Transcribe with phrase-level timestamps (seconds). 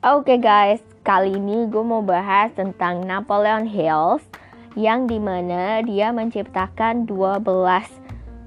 [0.00, 4.24] Oke okay guys, kali ini gue mau bahas tentang Napoleon Hills
[4.72, 7.44] yang di mana dia menciptakan 12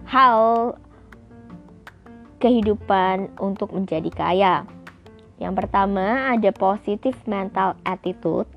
[0.10, 0.74] hal
[2.42, 4.56] kehidupan untuk menjadi kaya.
[5.38, 8.50] Yang pertama ada positive mental attitude.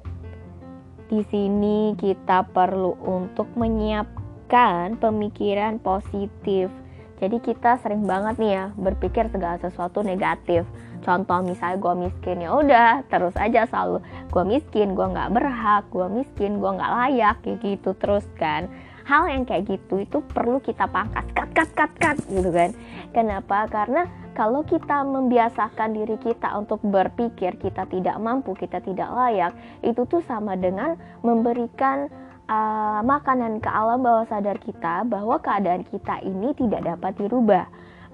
[1.12, 6.73] Di sini kita perlu untuk menyiapkan pemikiran positif
[7.16, 10.69] jadi kita sering banget nih ya berpikir segala sesuatu negatif.
[11.05, 14.00] Contoh misalnya gue miskin ya udah terus aja selalu
[14.30, 18.68] gue miskin, gue nggak berhak, gue miskin, gue nggak layak kayak gitu terus kan.
[19.06, 22.74] Hal yang kayak gitu itu perlu kita pangkas, cut cut cut cut gitu kan.
[23.14, 23.70] Kenapa?
[23.70, 30.04] Karena kalau kita membiasakan diri kita untuk berpikir kita tidak mampu, kita tidak layak, itu
[30.04, 32.12] tuh sama dengan memberikan
[32.51, 37.65] uh, makanan ke alam bawah sadar kita bahwa keadaan kita ini tidak dapat dirubah.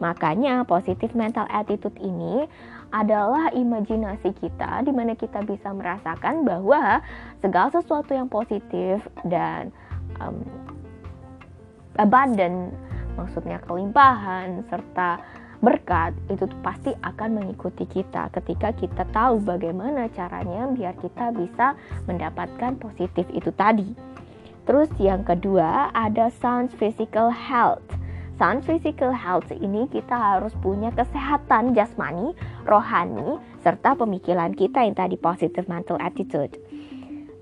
[0.03, 2.51] Makanya positif mental attitude ini
[2.91, 6.99] adalah imajinasi kita di mana kita bisa merasakan bahwa
[7.39, 9.71] segala sesuatu yang positif dan
[10.19, 10.43] um,
[11.97, 12.75] abundant
[13.15, 15.23] maksudnya kelimpahan serta
[15.63, 21.79] berkat itu pasti akan mengikuti kita ketika kita tahu bagaimana caranya biar kita bisa
[22.11, 23.95] mendapatkan positif itu tadi.
[24.67, 28.02] Terus yang kedua ada sound physical health.
[28.41, 32.33] Sound physical health ini kita harus punya kesehatan jasmani,
[32.65, 36.57] rohani, serta pemikiran kita yang tadi positive mental attitude.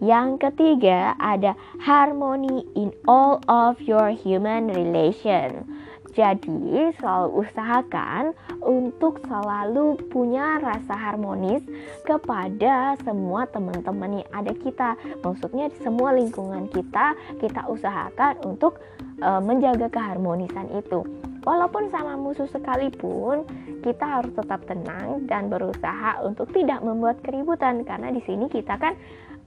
[0.00, 1.52] Yang ketiga ada
[1.84, 5.68] harmony in all of your human relation.
[6.10, 8.34] Jadi, selalu usahakan
[8.66, 11.62] untuk selalu punya rasa harmonis
[12.02, 14.98] kepada semua teman-teman yang ada kita.
[15.22, 18.82] Maksudnya, semua lingkungan kita, kita usahakan untuk
[19.22, 21.04] uh, menjaga keharmonisan itu.
[21.40, 23.48] Walaupun sama musuh sekalipun,
[23.80, 28.92] kita harus tetap tenang dan berusaha untuk tidak membuat keributan karena di sini kita kan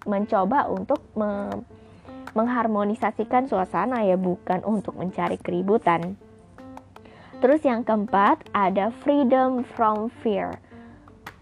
[0.09, 1.53] mencoba untuk me
[2.33, 6.17] mengharmonisasikan suasana ya bukan untuk mencari keributan.
[7.37, 10.57] Terus yang keempat ada freedom from fear.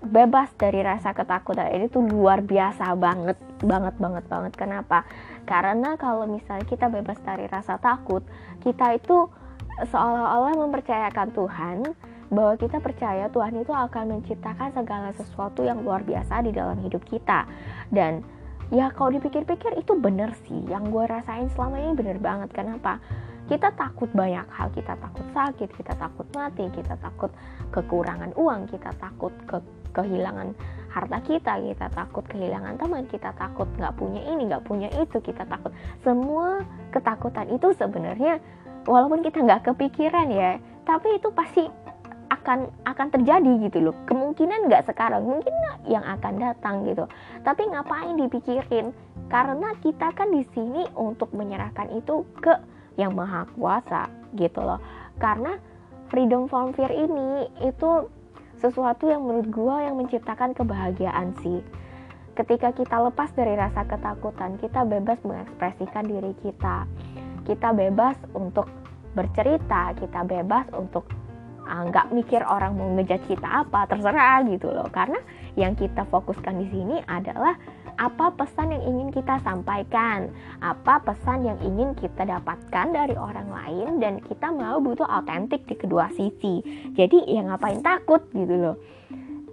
[0.03, 4.53] Bebas dari rasa ketakutan ini tuh luar biasa banget, banget, banget, banget.
[4.57, 5.07] Kenapa?
[5.43, 8.23] Karena kalau misalnya kita bebas dari rasa takut,
[8.63, 9.27] kita itu
[9.87, 11.77] seolah-olah mempercayakan Tuhan
[12.31, 17.03] bahwa kita percaya Tuhan itu akan menciptakan segala sesuatu yang luar biasa di dalam hidup
[17.03, 17.43] kita.
[17.91, 18.23] Dan
[18.71, 22.49] ya kalau dipikir-pikir itu bener sih, yang gue rasain selama ini bener banget.
[22.55, 23.03] Kenapa?
[23.51, 27.27] kita takut banyak hal kita takut sakit kita takut mati kita takut
[27.75, 29.59] kekurangan uang kita takut ke
[29.91, 30.55] kehilangan
[30.91, 35.47] harta kita kita takut kehilangan teman kita takut nggak punya ini nggak punya itu kita
[35.47, 35.71] takut.
[36.03, 38.43] Semua ketakutan itu sebenarnya
[38.83, 41.63] walaupun kita nggak kepikiran ya tapi itu pasti
[42.31, 43.95] akan akan terjadi gitu loh.
[44.09, 45.53] Kemungkinan nggak sekarang mungkin
[45.85, 47.05] yang akan datang gitu.
[47.45, 48.95] Tapi ngapain dipikirin?
[49.31, 52.51] Karena kita kan di sini untuk menyerahkan itu ke
[52.99, 54.81] yang maha kuasa gitu loh.
[55.21, 55.55] Karena
[56.11, 58.09] freedom from fear ini itu
[58.61, 61.65] sesuatu yang menurut gue yang menciptakan kebahagiaan sih.
[62.37, 66.85] Ketika kita lepas dari rasa ketakutan kita bebas mengekspresikan diri kita.
[67.43, 68.69] Kita bebas untuk
[69.17, 71.09] bercerita kita bebas untuk
[71.67, 74.87] ah, nggak mikir orang mau ngejat kita apa terserah gitu loh.
[74.93, 75.19] Karena
[75.57, 77.57] yang kita fokuskan di sini adalah
[77.97, 80.31] apa pesan yang ingin kita sampaikan,
[80.63, 85.75] apa pesan yang ingin kita dapatkan dari orang lain dan kita mau butuh autentik di
[85.75, 86.61] kedua sisi.
[86.93, 88.77] Jadi ya ngapain takut gitu loh.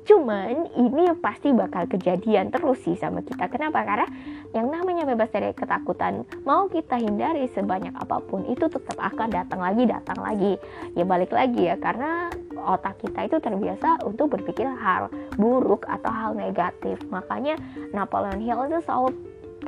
[0.09, 3.45] Cuman ini pasti bakal kejadian terus sih sama kita.
[3.53, 3.85] Kenapa?
[3.85, 4.09] Karena
[4.57, 9.61] yang namanya bebas dari ketakutan mau kita hindari sebanyak apa pun itu tetap akan datang
[9.61, 10.57] lagi, datang lagi.
[10.97, 16.31] Ya balik lagi ya karena otak kita itu terbiasa untuk berpikir hal buruk atau hal
[16.33, 16.97] negatif.
[17.13, 17.61] Makanya
[17.93, 19.13] Napoleon Hill itu selalu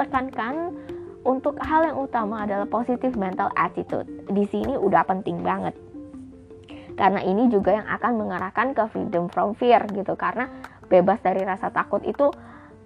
[0.00, 0.72] tekankan
[1.28, 4.08] untuk hal yang utama adalah positive mental attitude.
[4.32, 5.76] Di sini udah penting banget
[7.00, 10.52] karena ini juga yang akan mengarahkan ke freedom from fear gitu karena
[10.92, 12.28] bebas dari rasa takut itu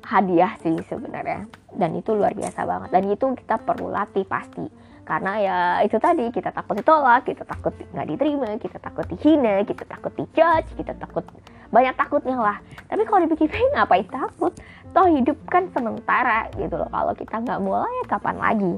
[0.04, 1.48] hadiah sih sebenarnya.
[1.74, 2.88] Dan itu luar biasa banget.
[2.92, 4.68] Dan itu kita perlu latih pasti.
[5.04, 9.84] Karena ya itu tadi kita takut ditolak kita takut nggak diterima kita takut dihina kita
[9.84, 11.20] takut dijudge kita takut
[11.68, 12.56] banyak takutnya lah.
[12.88, 14.56] Tapi kalau dipikir-pikir ngapain takut?
[14.96, 16.88] Toh hidup kan sementara gitu loh.
[16.88, 18.72] Kalau kita nggak mulai kapan lagi?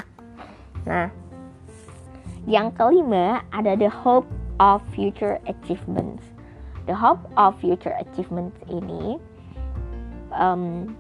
[0.83, 1.07] Nah
[2.51, 4.27] yang kelima ada the hope
[4.59, 6.27] of future achievements.
[6.91, 9.19] The hope of future achievements ini,
[10.35, 10.95] um,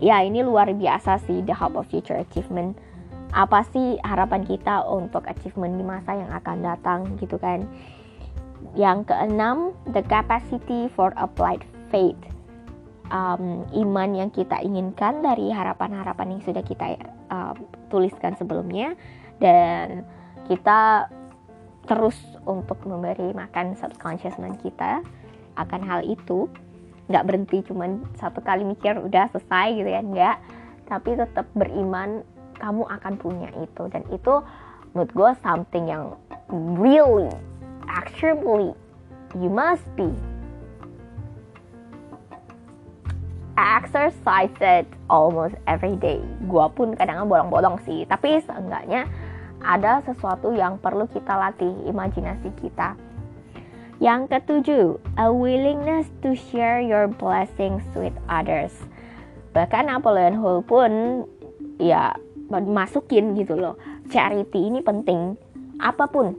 [0.00, 2.76] ya ini luar biasa sih the hope of future achievement.
[3.34, 7.66] Apa sih harapan kita untuk achievement di masa yang akan datang gitu kan?
[8.72, 12.16] Yang keenam, the capacity for applied faith.
[13.10, 16.98] um, iman yang kita inginkan dari harapan-harapan yang sudah kita
[17.30, 17.54] uh,
[17.90, 18.94] tuliskan sebelumnya
[19.38, 20.06] dan
[20.50, 21.10] kita
[21.86, 25.02] terus untuk memberi makan subconscious mind kita
[25.54, 26.50] akan hal itu
[27.06, 30.02] nggak berhenti cuman satu kali mikir udah selesai gitu ya.
[30.02, 30.36] Nggak.
[30.86, 32.22] Tapi tetap beriman
[32.58, 33.82] kamu akan punya itu.
[33.90, 34.42] Dan itu
[34.94, 36.14] menurut gue something yang
[36.78, 37.30] really
[37.86, 38.74] actually
[39.38, 40.10] you must be.
[43.56, 46.20] Exercise it almost every day.
[46.44, 48.04] Gue pun kadang bolong-bolong sih.
[48.04, 49.08] Tapi seenggaknya
[49.64, 53.05] ada sesuatu yang perlu kita latih imajinasi kita
[53.96, 58.72] yang ketujuh, a willingness to share your blessings with others.
[59.56, 61.24] Bahkan Napoleon Hill pun
[61.80, 62.12] ya
[62.52, 63.80] masukin gitu loh.
[64.12, 65.40] Charity ini penting.
[65.80, 66.36] Apa pun,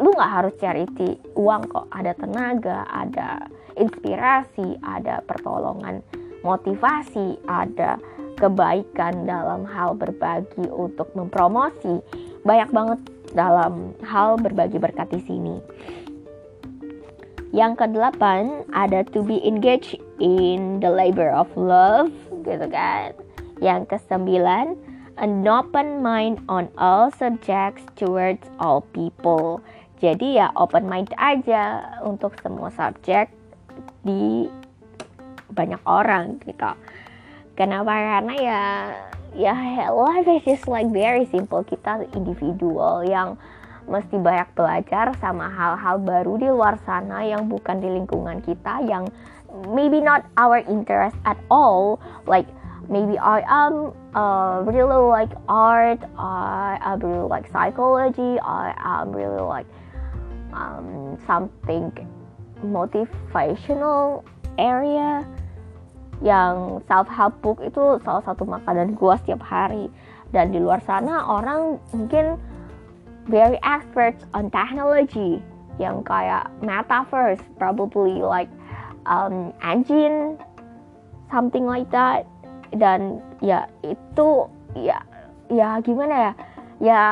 [0.00, 1.86] lu nggak harus charity uang kok.
[1.92, 6.00] Ada tenaga, ada inspirasi, ada pertolongan,
[6.40, 8.00] motivasi, ada
[8.40, 12.00] kebaikan dalam hal berbagi untuk mempromosi.
[12.42, 13.00] Banyak banget
[13.36, 15.56] dalam hal berbagi berkat di sini.
[17.54, 22.10] Yang kedelapan ada to be engaged in the labor of love
[22.42, 23.14] gitu kan.
[23.62, 24.74] Yang kesembilan
[25.22, 29.62] an open mind on all subjects towards all people.
[30.02, 33.30] Jadi ya open mind aja untuk semua subjek
[34.02, 34.50] di
[35.54, 36.74] banyak orang gitu.
[37.54, 37.94] Kenapa?
[37.94, 38.62] Karena ya
[39.38, 39.54] ya
[39.94, 41.62] life is just like very simple.
[41.62, 43.38] Kita individual yang
[43.84, 49.08] mesti banyak belajar sama hal-hal baru di luar sana yang bukan di lingkungan kita yang
[49.70, 52.00] maybe not our interest at all.
[52.24, 52.48] Like
[52.88, 59.42] maybe I am uh, really like art I am really like psychology I am really
[59.42, 59.68] like
[60.52, 61.92] um, something
[62.64, 64.24] motivational
[64.56, 65.26] area
[66.22, 69.90] yang self help book itu salah satu makanan gua setiap hari.
[70.34, 72.38] Dan di luar sana orang mungkin
[73.28, 75.40] very experts on technology.
[75.82, 78.50] Yang kayak metaverse probably like
[79.10, 80.38] um, engine
[81.32, 82.28] something like that.
[82.74, 85.02] Dan ya itu ya
[85.50, 86.32] ya gimana ya?
[86.82, 87.02] Ya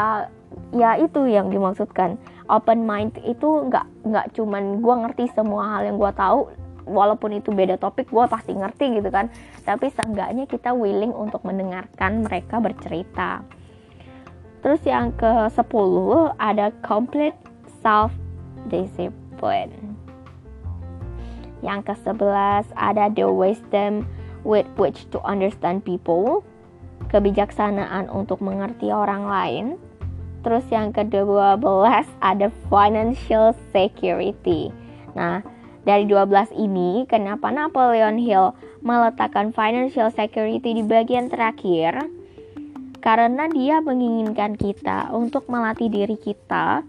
[0.75, 2.19] ya itu yang dimaksudkan.
[2.51, 7.55] Open mind itu nggak nggak cuman gue ngerti semua hal yang gue tahu walaupun itu
[7.55, 9.31] beda topik gue pasti ngerti gitu kan.
[9.63, 13.47] Tapi seenggaknya kita willing untuk mendengarkan mereka bercerita
[14.63, 15.95] Terus yang ke-10
[16.39, 17.35] ada complete
[17.83, 18.15] self
[18.71, 19.99] discipline.
[21.67, 24.07] Yang ke-11 ada the wisdom
[24.47, 26.47] with which to understand people.
[27.11, 29.67] Kebijaksanaan untuk mengerti orang lain.
[30.47, 31.63] Terus yang ke-12
[32.23, 34.71] ada financial security.
[35.19, 35.43] Nah,
[35.83, 38.55] dari 12 ini, kenapa Napoleon Hill
[38.87, 42.22] meletakkan financial security di bagian terakhir?
[43.03, 46.87] Karena dia menginginkan kita untuk melatih diri kita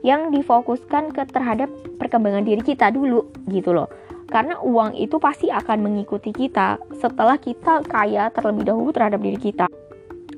[0.00, 1.68] yang difokuskan ke terhadap
[2.00, 3.92] perkembangan diri kita dulu gitu loh.
[4.26, 9.68] Karena uang itu pasti akan mengikuti kita setelah kita kaya terlebih dahulu terhadap diri kita.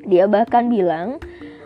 [0.04, 1.22] Dia bahkan bilang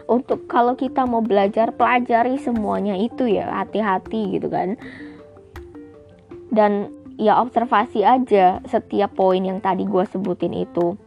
[0.07, 4.77] untuk kalau kita mau belajar pelajari semuanya itu ya hati-hati gitu kan.
[6.53, 11.01] Dan ya observasi aja setiap poin yang tadi gue sebutin itu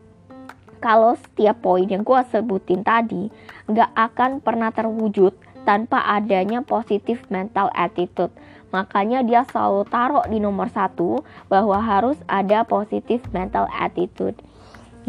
[0.86, 3.34] kalau setiap poin yang gue sebutin tadi
[3.66, 5.34] nggak akan pernah terwujud
[5.66, 8.30] tanpa adanya positif mental attitude.
[8.70, 14.38] Makanya dia selalu taruh di nomor satu bahwa harus ada positif mental attitude.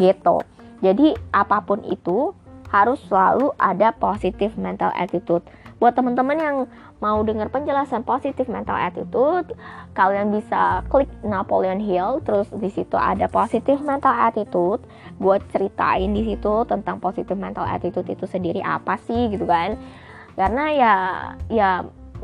[0.00, 0.36] Gitu.
[0.80, 2.32] Jadi apa pun itu
[2.82, 5.44] harus selalu ada positif mental attitude.
[5.76, 6.56] Buat teman-teman yang
[7.04, 9.52] mau dengar penjelasan positif mental attitude,
[9.92, 14.80] kalian bisa klik Napoleon Hill, terus di situ ada positif mental attitude.
[15.20, 19.76] Gue ceritain di situ tentang positif mental attitude itu sendiri apa sih gitu kan?
[20.36, 20.94] Karena ya
[21.52, 21.70] ya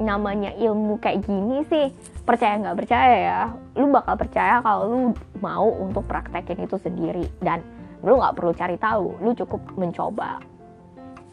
[0.00, 1.92] namanya ilmu kayak gini sih
[2.24, 3.40] percaya nggak percaya ya
[3.76, 5.00] lu bakal percaya kalau lu
[5.42, 7.60] mau untuk praktekin itu sendiri dan
[8.02, 10.42] lu nggak perlu cari tahu lu cukup mencoba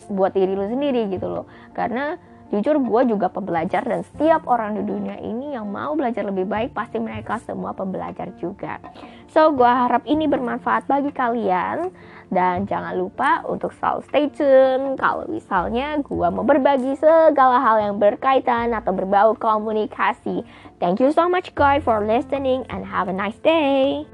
[0.09, 1.45] buat diri lu sendiri gitu loh
[1.75, 2.17] karena
[2.49, 6.73] Jujur gue juga pembelajar dan setiap orang di dunia ini yang mau belajar lebih baik
[6.73, 8.81] pasti mereka semua pembelajar juga.
[9.29, 11.93] So gue harap ini bermanfaat bagi kalian
[12.33, 17.95] dan jangan lupa untuk selalu stay tune kalau misalnya gue mau berbagi segala hal yang
[18.01, 20.41] berkaitan atau berbau komunikasi.
[20.81, 24.09] Thank you so much guys for listening and have a nice day.